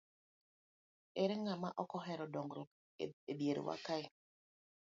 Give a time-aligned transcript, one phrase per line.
[1.23, 2.69] Ere ng'ama ok ohero dongruok
[3.31, 4.05] e dierwa kae?